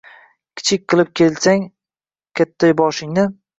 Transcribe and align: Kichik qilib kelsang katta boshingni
Kichik 0.61 0.87
qilib 0.93 1.11
kelsang 1.21 1.63
katta 2.41 2.75
boshingni 2.83 3.31